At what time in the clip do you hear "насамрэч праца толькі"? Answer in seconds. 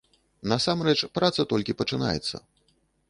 0.53-1.77